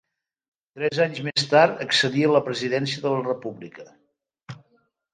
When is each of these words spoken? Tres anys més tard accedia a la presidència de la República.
Tres 0.79 1.01
anys 1.05 1.19
més 1.27 1.43
tard 1.51 1.85
accedia 1.87 2.31
a 2.33 2.33
la 2.39 2.43
presidència 2.49 3.07
de 3.07 3.15
la 3.19 3.23
República. 3.31 3.89